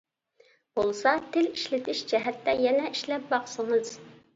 [0.79, 3.99] بولسا تىل ئىشلىتىش جەھەتتە يەنە ئىشلەپ باقسىڭىز.